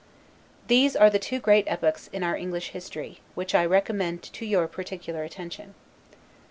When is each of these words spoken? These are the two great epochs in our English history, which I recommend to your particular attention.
These 0.65 0.95
are 0.95 1.11
the 1.11 1.19
two 1.19 1.37
great 1.37 1.65
epochs 1.67 2.07
in 2.11 2.23
our 2.23 2.35
English 2.35 2.69
history, 2.69 3.19
which 3.35 3.53
I 3.53 3.63
recommend 3.67 4.23
to 4.23 4.47
your 4.47 4.67
particular 4.67 5.21
attention. 5.21 5.75